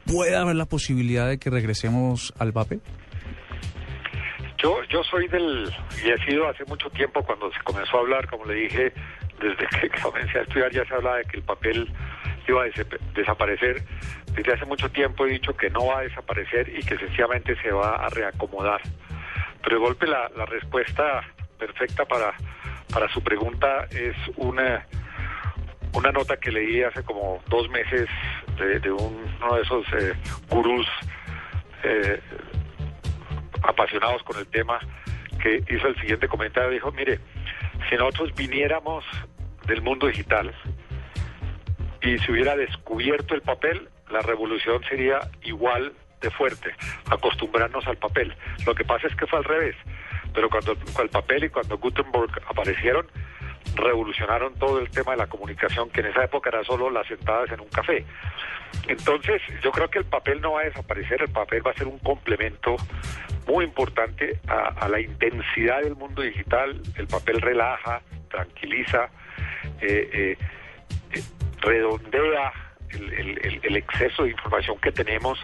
pueda 0.07 0.43
haber 0.43 0.57
la 0.57 0.67
posibilidad 0.67 1.29
de 1.29 1.39
que 1.39 1.51
regresemos 1.51 2.33
al 2.39 2.53
papel? 2.53 2.81
Yo, 4.63 4.83
yo 4.89 5.03
soy 5.05 5.29
del, 5.29 5.71
y 6.05 6.09
he 6.09 6.25
sido 6.25 6.49
hace 6.49 6.65
mucho 6.65 6.89
tiempo 6.91 7.23
cuando 7.23 7.53
se 7.53 7.61
comenzó 7.65 7.99
a 7.99 8.01
hablar, 8.01 8.29
como 8.31 8.47
le 8.47 8.55
dije, 8.55 8.93
desde 9.41 9.67
que 9.67 9.91
comencé 10.03 10.39
a 10.39 10.43
estudiar 10.43 10.73
ya 10.73 10.85
se 10.87 10.95
hablaba 10.95 11.19
de 11.19 11.25
que 11.25 11.37
el 11.37 11.43
papel 11.43 11.93
iba 12.49 12.63
a 12.63 12.67
desaparecer. 13.15 13.83
Desde 14.35 14.53
hace 14.53 14.65
mucho 14.65 14.91
tiempo 14.91 15.27
he 15.27 15.31
dicho 15.31 15.55
que 15.57 15.71
no 15.71 15.87
va 15.87 16.01
a 16.01 16.03
desaparecer 16.03 16.69
y 16.69 16.83
que 16.83 16.97
sencillamente 16.97 17.55
se 17.63 17.71
va 17.71 17.97
a 17.97 18.09
reacomodar. 18.09 18.81
Pero 19.65 19.77
de 19.77 19.83
golpe 19.83 20.07
la, 20.07 20.29
respuesta 20.47 21.23
perfecta 21.59 22.05
para, 22.05 22.35
para 22.93 23.09
su 23.13 23.23
pregunta 23.23 23.87
es 23.91 24.15
una, 24.37 24.87
una 25.95 26.13
nota 26.13 26.37
que 26.37 26.53
leí 26.53 26.83
hace 26.83 27.03
como 27.03 27.43
dos 27.49 27.69
meses 27.71 28.09
de, 28.59 28.91
uno 28.93 29.57
de 29.57 29.63
esos 29.63 29.87
eh, 29.95 30.15
gurús 30.51 30.87
eh, 31.83 32.21
apasionados 33.63 34.23
con 34.23 34.39
el 34.39 34.47
tema 34.49 34.79
que 35.41 35.63
hizo 35.69 35.89
el 35.89 35.97
siguiente 36.01 36.29
comentario. 36.29 36.71
Dijo, 36.71 36.93
mire, 36.93 37.21
si 37.89 37.97
nosotros 37.97 38.35
viniéramos 38.35 39.05
del 39.67 39.83
mundo 39.83 40.07
digital 40.07 40.55
y 42.03 42.19
se 42.19 42.33
hubiera 42.33 42.55
descubierto 42.57 43.35
el 43.35 43.41
papel, 43.41 43.89
la 44.11 44.21
revolución 44.21 44.83
sería 44.89 45.21
igual 45.43 45.93
fuerte, 46.31 46.75
acostumbrarnos 47.11 47.87
al 47.87 47.97
papel. 47.97 48.35
Lo 48.67 48.75
que 48.75 48.85
pasa 48.85 49.07
es 49.07 49.17
que 49.17 49.27
fue 49.27 49.39
al 49.39 49.45
revés, 49.45 49.77
pero 50.33 50.49
cuando 50.51 50.73
el 50.73 51.09
papel 51.09 51.45
y 51.45 51.49
cuando 51.49 51.79
Gutenberg 51.79 52.31
aparecieron, 52.49 53.07
revolucionaron 53.77 54.55
todo 54.55 54.79
el 54.79 54.91
tema 54.91 55.13
de 55.13 55.19
la 55.19 55.27
comunicación, 55.27 55.91
que 55.91 56.01
en 56.01 56.07
esa 56.07 56.25
época 56.25 56.51
era 56.51 56.63
solo 56.65 56.91
las 56.91 57.07
sentadas 57.07 57.51
en 57.51 57.61
un 57.61 57.69
café. 57.69 58.05
Entonces, 58.89 59.41
yo 59.63 59.71
creo 59.71 59.89
que 59.89 59.99
el 59.99 60.05
papel 60.05 60.41
no 60.41 60.53
va 60.53 60.63
a 60.63 60.65
desaparecer, 60.65 61.23
el 61.23 61.31
papel 61.31 61.67
va 61.67 61.71
a 61.71 61.75
ser 61.75 61.87
un 61.87 61.99
complemento 61.99 62.77
muy 63.47 63.65
importante 63.65 64.41
a, 64.47 64.89
la 64.89 65.01
intensidad 65.01 65.83
del 65.83 65.97
mundo 65.97 66.23
digital. 66.23 66.81
El 66.97 67.07
papel 67.07 67.41
relaja, 67.41 68.03
tranquiliza, 68.29 69.09
eh, 69.81 70.11
eh, 70.13 70.39
eh, 71.13 71.23
redondea 71.61 72.53
el, 72.95 73.77
exceso 73.77 74.25
de 74.25 74.31
información 74.31 74.79
que 74.81 74.93
tenemos 74.93 75.43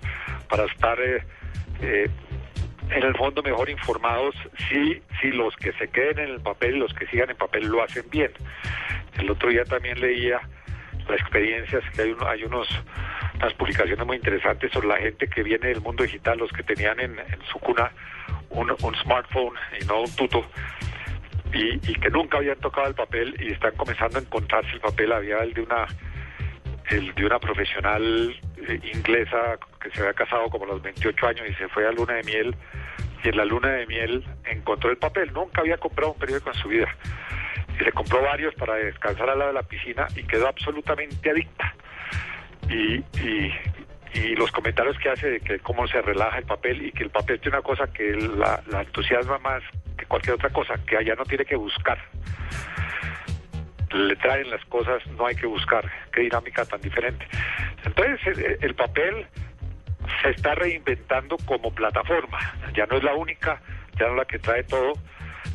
para 0.49 0.65
estar 0.65 0.99
en 1.81 3.03
el 3.03 3.17
fondo 3.17 3.43
mejor 3.43 3.69
informados 3.71 4.35
si, 4.69 5.03
si 5.21 5.31
los 5.31 5.55
que 5.57 5.73
se 5.75 5.89
queden 5.89 6.19
en 6.19 6.31
el 6.35 6.41
papel 6.41 6.77
y 6.77 6.79
los 6.79 6.95
que 6.95 7.07
sigan 7.07 7.31
en 7.31 7.37
papel 7.37 7.67
lo 7.67 7.83
hacen 7.83 8.09
bien. 8.11 8.33
El 9.19 9.31
otro 9.31 9.51
día 9.51 9.65
también 9.65 10.01
leía 10.01 10.41
las 11.09 11.21
experiencias 11.21 11.83
que 11.95 12.03
hay, 12.03 12.17
hay 12.27 12.45
unos 12.45 12.69
unas 13.41 13.55
publicaciones 13.55 14.07
muy 14.07 14.17
interesantes 14.17 14.71
sobre 14.73 14.89
la 14.89 14.97
gente 14.99 15.27
que 15.29 15.43
viene 15.43 15.69
del 15.69 15.81
mundo 15.81 16.03
digital, 16.03 16.39
los 16.39 16.53
que 16.53 16.63
tenían 16.63 17.01
en, 17.01 17.17
su 17.51 17.59
cuna 17.59 17.91
un, 18.51 18.77
smartphone 19.03 19.55
y 19.81 19.85
no 19.87 20.03
un 20.03 20.15
tuto, 20.15 20.45
y, 21.53 21.79
que 21.79 22.11
nunca 22.11 22.39
habían 22.39 22.59
tocado 22.59 22.89
el 22.89 22.95
papel 22.95 23.35
y 23.41 23.53
están 23.53 23.75
comenzando 23.77 24.19
a 24.19 24.21
encontrarse 24.21 24.73
el 24.73 24.81
papel. 24.81 25.13
Había 25.13 25.39
el 25.39 25.55
de 25.55 25.63
una 25.63 25.87
el 26.91 27.15
de 27.15 27.25
una 27.25 27.39
profesional 27.39 28.37
eh, 28.57 28.81
inglesa 28.95 29.59
que 29.81 29.91
se 29.91 30.01
había 30.01 30.13
casado 30.13 30.49
como 30.51 30.65
a 30.65 30.69
los 30.69 30.83
28 30.83 31.27
años 31.27 31.47
y 31.49 31.55
se 31.55 31.69
fue 31.69 31.87
a 31.87 31.93
luna 31.93 32.15
de 32.15 32.25
miel 32.25 32.55
y 33.23 33.29
en 33.29 33.37
la 33.37 33.45
luna 33.45 33.69
de 33.69 33.87
miel 33.87 34.25
encontró 34.45 34.91
el 34.91 34.97
papel. 34.97 35.33
Nunca 35.33 35.61
había 35.61 35.79
comprado 35.79 36.13
un 36.13 36.19
periódico 36.19 36.51
en 36.51 36.57
su 36.57 36.69
vida. 36.69 36.89
Y 37.79 37.85
se 37.85 37.93
compró 37.93 38.23
varios 38.23 38.55
para 38.55 38.75
descansar 38.75 39.29
al 39.31 39.39
lado 39.39 39.51
de 39.51 39.55
la 39.55 39.63
piscina 39.63 40.07
y 40.17 40.25
quedó 40.25 40.49
absolutamente 40.49 41.31
adicta. 41.31 41.75
Y, 42.69 43.05
y, 43.23 43.53
los 44.37 44.51
comentarios 44.53 44.97
que 44.99 45.11
hace 45.11 45.31
de 45.31 45.41
que 45.41 45.59
cómo 45.59 45.87
se 45.87 46.01
relaja 46.01 46.39
el 46.39 46.45
papel 46.45 46.87
y 46.87 46.93
que 46.93 47.03
el 47.05 47.11
papel 47.11 47.41
tiene 47.41 47.59
una 47.59 47.65
cosa 47.65 47.93
que 47.93 48.13
la, 48.15 48.63
la 48.69 48.83
entusiasma 48.83 49.39
más 49.39 49.63
que 49.97 50.07
cualquier 50.07 50.35
otra 50.35 50.51
cosa, 50.51 50.75
que 50.87 50.97
allá 50.97 51.15
no 51.15 51.25
tiene 51.25 51.45
que 51.45 51.57
buscar 51.57 51.99
le 53.93 54.17
traen 54.17 54.51
las 54.51 54.65
cosas, 54.67 55.03
no 55.17 55.27
hay 55.27 55.35
que 55.35 55.47
buscar. 55.47 55.91
Qué 56.13 56.23
dinámica 56.23 56.65
tan 56.65 56.81
diferente. 56.81 57.27
Entonces, 57.85 58.39
el, 58.61 58.75
papel 58.75 59.27
se 60.23 60.31
está 60.31 60.55
reinventando 60.55 61.37
como 61.45 61.73
plataforma. 61.73 62.39
Ya 62.75 62.87
no 62.87 62.97
es 62.97 63.03
la 63.03 63.15
única, 63.15 63.61
ya 63.99 64.07
no 64.07 64.13
es 64.13 64.19
la 64.19 64.25
que 64.25 64.39
trae 64.39 64.65
todo, 64.65 64.93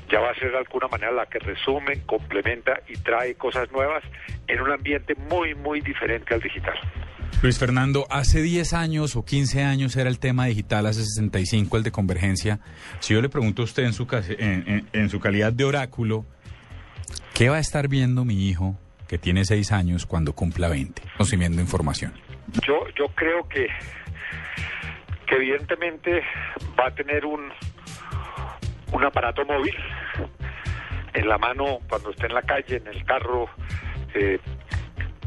ya 0.09 0.19
va 0.19 0.31
a 0.31 0.35
ser 0.35 0.51
de 0.51 0.57
alguna 0.57 0.87
manera 0.87 1.11
la 1.11 1.25
que 1.25 1.39
resume, 1.39 2.01
complementa 2.05 2.79
y 2.87 2.93
trae 2.97 3.35
cosas 3.35 3.71
nuevas 3.71 4.03
en 4.47 4.61
un 4.61 4.71
ambiente 4.71 5.15
muy, 5.15 5.55
muy 5.55 5.81
diferente 5.81 6.33
al 6.33 6.41
digital. 6.41 6.75
Luis 7.41 7.59
Fernando, 7.59 8.07
hace 8.09 8.41
10 8.41 8.73
años 8.73 9.15
o 9.15 9.25
15 9.25 9.63
años 9.63 9.95
era 9.97 10.09
el 10.09 10.19
tema 10.19 10.45
digital, 10.45 10.85
hace 10.85 11.03
65 11.03 11.77
el 11.77 11.83
de 11.83 11.91
convergencia. 11.91 12.59
Si 12.99 13.13
yo 13.13 13.21
le 13.21 13.29
pregunto 13.29 13.61
a 13.61 13.65
usted 13.65 13.83
en 13.83 13.93
su, 13.93 14.07
en, 14.39 14.87
en 14.93 15.09
su 15.09 15.19
calidad 15.19 15.51
de 15.51 15.65
oráculo, 15.65 16.25
¿qué 17.33 17.49
va 17.49 17.57
a 17.57 17.59
estar 17.59 17.87
viendo 17.87 18.25
mi 18.25 18.47
hijo 18.47 18.77
que 19.07 19.17
tiene 19.17 19.45
6 19.45 19.71
años 19.71 20.05
cuando 20.05 20.33
cumpla 20.33 20.67
20, 20.69 21.01
consumiendo 21.17 21.61
información? 21.61 22.13
Yo, 22.65 22.85
yo 22.97 23.07
creo 23.15 23.47
que, 23.47 23.67
que 25.27 25.35
evidentemente 25.35 26.21
va 26.79 26.87
a 26.87 26.91
tener 26.91 27.25
un, 27.25 27.51
un 28.91 29.03
aparato 29.03 29.45
móvil 29.45 29.75
en 31.13 31.27
la 31.27 31.37
mano 31.37 31.79
cuando 31.89 32.11
esté 32.11 32.27
en 32.27 32.33
la 32.33 32.41
calle, 32.41 32.77
en 32.77 32.87
el 32.87 33.03
carro, 33.05 33.49
eh, 34.13 34.39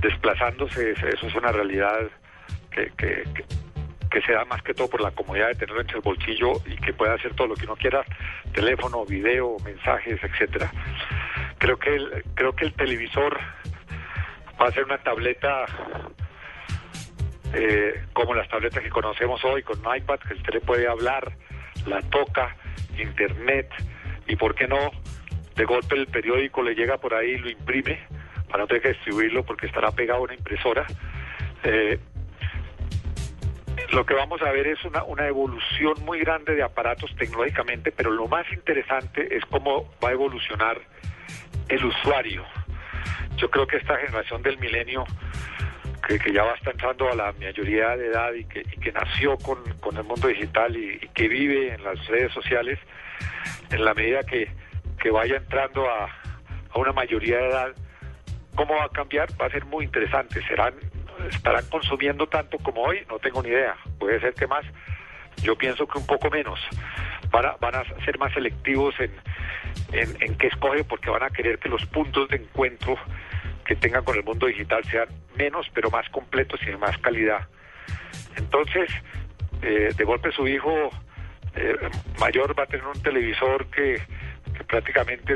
desplazándose, 0.01 0.93
eso 0.93 1.27
es 1.27 1.35
una 1.35 1.51
realidad 1.51 2.09
que, 2.71 2.91
que, 2.97 3.25
que, 4.11 4.23
se 4.23 4.33
da 4.33 4.45
más 4.45 4.63
que 4.63 4.75
todo 4.75 4.89
por 4.89 5.01
la 5.01 5.11
comodidad 5.11 5.49
de 5.49 5.55
tenerlo 5.55 5.81
entre 5.81 5.97
el 5.97 6.03
bolsillo 6.03 6.53
y 6.67 6.77
que 6.77 6.93
pueda 6.93 7.15
hacer 7.15 7.35
todo 7.35 7.49
lo 7.49 7.55
que 7.55 7.65
uno 7.65 7.77
quiera, 7.77 8.05
teléfono, 8.53 9.05
video, 9.05 9.57
mensajes, 9.65 10.19
etcétera. 10.23 10.71
Creo 11.59 11.77
que 11.79 11.95
el, 11.95 12.25
creo 12.35 12.55
que 12.55 12.65
el 12.65 12.73
televisor 12.75 13.39
va 14.61 14.67
a 14.67 14.73
ser 14.73 14.85
una 14.85 14.99
tableta 14.99 15.67
eh, 17.55 18.05
como 18.13 18.35
las 18.35 18.49
tabletas 18.49 18.83
que 18.83 18.91
conocemos 18.91 19.43
hoy 19.45 19.63
con 19.63 19.85
un 19.85 19.97
iPad, 19.97 20.19
que 20.21 20.35
usted 20.35 20.55
le 20.55 20.61
puede 20.61 20.87
hablar, 20.87 21.33
la 21.87 22.03
toca, 22.03 22.57
internet, 22.99 23.71
y 24.27 24.37
por 24.37 24.55
qué 24.55 24.69
no, 24.69 24.91
de 25.57 25.65
golpe 25.65 25.97
el 25.97 26.07
periódico 26.07 26.63
le 26.63 26.75
llega 26.75 26.99
por 26.99 27.15
ahí 27.15 27.31
y 27.31 27.39
lo 27.39 27.51
imprime, 27.51 28.01
para 28.49 28.65
no 28.65 28.67
tener 28.67 28.83
que 28.83 28.89
distribuirlo 28.91 29.45
porque 29.45 29.67
estará 29.67 29.91
pegado 29.93 30.21
a 30.21 30.23
una 30.25 30.35
impresora. 30.35 30.87
Eh, 31.65 31.99
lo 33.93 34.05
que 34.05 34.15
vamos 34.15 34.43
a 34.43 34.51
ver 34.51 34.67
es 34.67 34.85
una, 34.85 35.03
una 35.05 35.27
evolución 35.27 35.95
muy 36.05 36.21
grande 36.21 36.55
de 36.55 36.63
aparatos 36.63 37.15
tecnológicamente, 37.17 37.93
pero 37.93 38.11
lo 38.11 38.29
más 38.29 38.51
interesante 38.53 39.35
es 39.35 39.45
cómo 39.47 39.91
va 40.05 40.11
a 40.11 40.13
evolucionar 40.13 40.79
el 41.69 41.85
usuario. 41.85 42.45
Yo 43.37 43.51
creo 43.51 43.67
que 43.67 43.77
esta 43.77 43.97
generación 43.97 44.43
del 44.43 44.59
milenio, 44.59 45.05
que, 46.07 46.33
ya 46.33 46.45
va 46.45 46.55
estar 46.55 46.73
entrando 46.73 47.11
a 47.11 47.15
la 47.15 47.33
mayoría 47.33 47.97
de 47.97 48.07
edad 48.07 48.33
y 48.33 48.45
que, 48.45 48.93
nació 48.93 49.37
con, 49.39 49.59
el 49.97 50.05
mundo 50.05 50.29
digital 50.29 50.77
y, 50.77 50.99
que 51.15 51.29
vive 51.29 51.75
en 51.75 51.85
las 51.85 52.05
redes 52.07 52.33
sociales, 52.33 52.79
en 53.71 53.85
la 53.85 53.95
medida 53.95 54.23
que, 54.25 54.51
que 55.01 55.11
vaya 55.11 55.37
entrando 55.37 55.89
a, 55.89 56.05
a 56.05 56.79
una 56.79 56.93
mayoría 56.93 57.39
de 57.39 57.49
edad, 57.49 57.75
¿cómo 58.55 58.75
va 58.75 58.85
a 58.85 58.89
cambiar? 58.89 59.29
Va 59.41 59.47
a 59.47 59.51
ser 59.51 59.65
muy 59.67 59.85
interesante. 59.85 60.43
Serán, 60.47 60.75
estarán 61.31 61.65
consumiendo 61.69 62.27
tanto 62.27 62.59
como 62.59 62.83
hoy, 62.83 63.05
no 63.09 63.19
tengo 63.19 63.43
ni 63.43 63.51
idea. 63.51 63.77
Puede 63.99 64.21
ser 64.21 64.35
que 64.35 64.47
más. 64.47 64.65
Yo 65.43 65.57
pienso 65.57 65.87
que 65.87 65.99
un 65.99 66.07
poco 66.07 66.31
menos. 66.31 66.59
Van 67.61 67.75
a, 67.75 67.85
ser 68.05 68.19
más 68.19 68.33
selectivos 68.33 68.95
en, 68.99 69.13
en, 69.93 70.35
qué 70.37 70.49
escoge 70.49 70.83
porque 70.85 71.11
van 71.11 71.23
a 71.23 71.31
querer 71.31 71.59
que 71.59 71.69
los 71.69 71.85
puntos 71.87 72.29
de 72.29 72.37
encuentro 72.37 72.97
que 73.65 73.77
tengan 73.77 74.03
con 74.03 74.17
el 74.17 74.25
mundo 74.25 74.47
digital 74.47 74.83
sean 74.85 75.09
menos 75.37 75.67
pero 75.73 75.91
más 75.91 76.09
completos 76.09 76.61
y 76.63 76.67
de 76.67 76.77
más 76.77 76.97
calidad. 76.99 77.47
Entonces, 78.37 78.91
eh, 79.63 79.91
de 79.97 80.05
golpe 80.05 80.33
su 80.33 80.49
hijo 80.49 80.91
eh, 81.55 81.77
mayor 82.19 82.59
va 82.59 82.65
a 82.65 82.67
tener 82.67 82.87
un 82.87 83.01
televisor 83.03 83.67
que, 83.67 84.01
prácticamente 84.67 85.35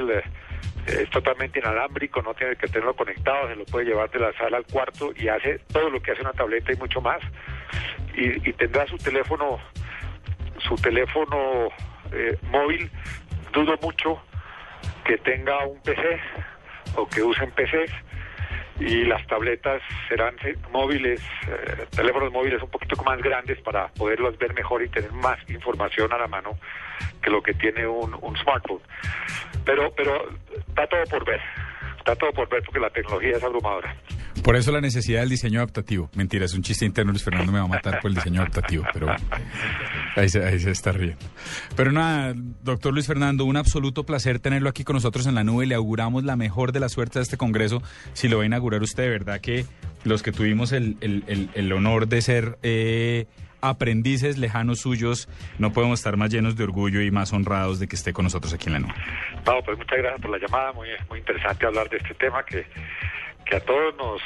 es 0.87 1.11
totalmente 1.11 1.59
inalámbrico, 1.59 2.23
no 2.23 2.35
tiene 2.35 2.57
que 2.57 2.67
tenerlo 2.67 2.95
conectado, 2.95 3.49
se 3.49 3.57
lo 3.57 3.65
puede 3.65 3.87
llevar 3.87 4.11
de 4.11 4.19
la 4.19 4.33
sala 4.33 4.57
al 4.57 4.67
cuarto 4.67 5.13
y 5.17 5.29
hace 5.29 5.61
todo 5.73 5.91
lo 5.91 6.01
que 6.03 6.13
hace 6.13 6.23
una 6.23 6.33
tableta 6.33 6.73
y 6.73 6.77
mucho 6.77 7.01
más. 7.01 7.21
Y, 8.15 8.49
y 8.49 8.53
tendrá 8.55 8.87
su 8.87 8.97
teléfono, 8.99 9.59
su 10.59 10.75
teléfono 10.77 11.69
eh, 12.13 12.37
móvil, 12.51 12.91
dudo 13.53 13.77
mucho 13.83 14.23
que 15.05 15.19
tenga 15.19 15.67
un 15.67 15.81
PC 15.83 16.21
o 16.97 17.09
que 17.09 17.23
usen 17.23 17.51
PCs 17.51 17.93
y 18.81 19.05
las 19.05 19.25
tabletas 19.27 19.83
serán 20.09 20.35
móviles, 20.73 21.21
eh, 21.49 21.87
teléfonos 21.95 22.33
móviles 22.33 22.63
un 22.63 22.71
poquito 22.71 23.01
más 23.05 23.21
grandes 23.21 23.61
para 23.61 23.89
poderlos 23.89 24.37
ver 24.39 24.55
mejor 24.55 24.83
y 24.83 24.89
tener 24.89 25.13
más 25.13 25.39
información 25.49 26.13
a 26.13 26.19
la 26.19 26.27
mano 26.27 26.59
que 27.23 27.31
lo 27.31 27.43
que 27.43 27.55
tiene 27.55 27.87
un, 27.87 28.15
un 28.21 28.37
smartphone. 28.37 28.81
Pero, 29.65 29.93
pero 29.95 30.29
está 30.69 30.87
todo 30.87 31.05
por 31.11 31.25
ver, 31.25 31.41
está 31.99 32.17
todo 32.17 32.33
por 32.33 32.49
ver 32.49 32.63
porque 32.65 32.81
la 32.81 32.91
tecnología 32.91 33.37
es 33.37 33.43
abrumadora. 33.43 33.95
Por 34.43 34.57
eso 34.57 34.73
la 34.73 34.81
necesidad 34.81 35.21
del 35.21 35.29
diseño 35.29 35.61
adaptativo. 35.61 36.11
Mentira, 36.15 36.45
es 36.47 36.55
un 36.55 36.63
chiste 36.63 36.85
interno, 36.85 37.13
Luis 37.13 37.23
Fernando 37.23 37.53
me 37.53 37.59
va 37.59 37.65
a 37.65 37.69
matar 37.69 38.01
por 38.01 38.11
el 38.11 38.17
diseño 38.17 38.41
adaptativo, 38.41 38.85
pero 38.93 39.15
ahí 40.17 40.29
se, 40.29 40.45
ahí 40.45 40.59
se 40.59 40.71
está 40.71 40.93
riendo. 40.93 41.25
Pero 41.77 41.93
nada, 41.93 42.35
doctor 42.63 42.93
Luis 42.93 43.07
Fernando, 43.07 43.45
un 43.45 43.57
absoluto 43.57 44.05
placer 44.05 44.39
tenerlo 44.39 44.69
aquí 44.69 44.85
con 44.85 44.95
nosotros 44.95 45.27
en 45.27 45.35
la 45.35 45.45
nube. 45.45 45.67
Le 45.67 45.75
auguramos 45.75 46.25
la 46.25 46.37
mejor 46.37 46.73
de 46.73 46.81
la 46.81 46.89
suerte 46.89 47.19
a 47.19 47.23
este 47.23 47.37
congreso. 47.37 47.83
Si 48.13 48.29
lo 48.29 48.39
va 48.39 48.43
a 48.45 48.47
inaugurar 48.47 48.83
usted, 48.83 49.05
de 49.05 49.11
verdad 49.11 49.41
que 49.41 49.65
los 50.05 50.23
que 50.23 50.33
tuvimos 50.33 50.73
el, 50.73 50.97
el, 51.01 51.51
el, 51.55 51.73
honor 51.73 52.09
de 52.09 52.23
ser 52.23 52.59
eh, 52.63 53.27
aprendices 53.61 54.39
lejanos 54.39 54.81
suyos, 54.81 55.29
no 55.59 55.73
podemos 55.73 56.01
estar 56.01 56.17
más 56.17 56.31
llenos 56.31 56.57
de 56.57 56.65
orgullo 56.65 57.01
y 57.01 57.11
más 57.11 57.33
honrados 57.33 57.79
de 57.79 57.89
que 57.89 57.97
esté 57.97 58.13
con 58.13 58.25
nosotros 58.25 58.53
aquí 58.53 58.67
en 58.67 58.73
la 58.73 58.79
nube. 58.81 58.95
No, 59.47 59.63
pues 59.63 59.79
muchas 59.79 59.99
gracias 59.99 60.21
por 60.21 60.31
la 60.31 60.39
llamada, 60.39 60.73
muy, 60.73 60.89
muy 61.09 61.21
interesante 61.21 61.67
hablar 61.67 61.89
de 61.89 61.99
este 61.99 62.15
tema 62.15 62.45
que 62.45 62.67
que 63.45 63.57
a 63.57 63.61
todos 63.61 63.95
nos, 63.97 64.23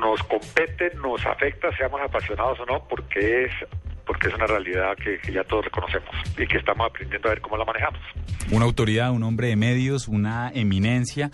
nos 0.00 0.22
compete, 0.24 0.92
nos 0.96 1.24
afecta, 1.26 1.74
seamos 1.76 2.00
apasionados 2.00 2.60
o 2.60 2.66
no, 2.66 2.86
porque 2.88 3.44
es 3.44 3.52
porque 4.06 4.28
es 4.28 4.34
una 4.34 4.46
realidad 4.46 4.96
que, 4.96 5.20
ya 5.32 5.44
todos 5.44 5.64
reconocemos 5.64 6.10
y 6.38 6.46
que 6.46 6.58
estamos 6.58 6.86
aprendiendo 6.86 7.28
a 7.28 7.32
ver 7.32 7.40
cómo 7.40 7.56
la 7.56 7.64
manejamos. 7.64 8.00
Una 8.50 8.64
autoridad, 8.64 9.10
un 9.10 9.22
hombre 9.22 9.48
de 9.48 9.56
medios, 9.56 10.08
una 10.08 10.50
eminencia 10.54 11.30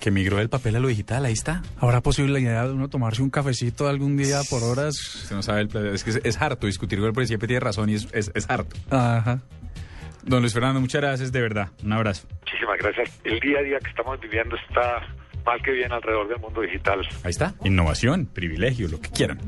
que 0.00 0.10
migró 0.10 0.38
del 0.38 0.48
papel 0.48 0.76
a 0.76 0.80
lo 0.80 0.88
digital, 0.88 1.26
ahí 1.26 1.34
está. 1.34 1.62
¿Habrá 1.78 2.00
posibilidad 2.00 2.66
de 2.66 2.72
uno 2.72 2.88
tomarse 2.88 3.22
un 3.22 3.28
cafecito 3.28 3.86
algún 3.86 4.16
día 4.16 4.40
por 4.48 4.62
horas? 4.62 4.96
Se 4.96 5.34
no 5.34 5.42
sabe, 5.42 5.68
es 5.92 6.04
que 6.04 6.20
es, 6.24 6.40
harto 6.40 6.66
discutir 6.66 6.98
con 6.98 7.08
él, 7.08 7.12
porque 7.12 7.26
siempre 7.26 7.46
tiene 7.46 7.60
razón 7.60 7.90
y 7.90 7.94
es, 7.94 8.08
es, 8.12 8.32
es 8.34 8.48
harto. 8.48 8.76
Ajá. 8.90 9.40
Don 10.22 10.40
Luis 10.40 10.52
Fernando, 10.52 10.80
muchas 10.80 11.00
gracias, 11.00 11.32
de 11.32 11.40
verdad. 11.40 11.68
Un 11.84 11.92
abrazo. 11.92 12.26
Muchísimas 12.40 12.78
gracias. 12.78 13.20
El 13.24 13.40
día 13.40 13.58
a 13.58 13.62
día 13.62 13.78
que 13.78 13.90
estamos 13.90 14.20
viviendo 14.20 14.56
está 14.56 15.06
mal 15.44 15.62
que 15.62 15.72
bien 15.72 15.92
alrededor 15.92 16.28
del 16.28 16.38
mundo 16.38 16.60
digital. 16.60 17.00
Ahí 17.24 17.30
está. 17.30 17.54
Innovación, 17.64 18.26
privilegio, 18.26 18.88
lo 18.88 19.00
que 19.00 19.08
quieran. 19.10 19.38